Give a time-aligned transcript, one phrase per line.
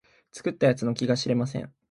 [0.31, 1.71] 作った奴の気が知れません